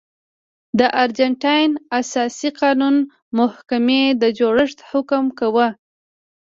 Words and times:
د 0.79 0.81
ارجنټاین 1.03 1.71
اساسي 1.99 2.49
قانون 2.61 2.95
محکمې 3.39 4.03
د 4.21 4.23
جوړښت 4.39 4.79
حکم 4.89 5.23
کاوه. 5.39 5.67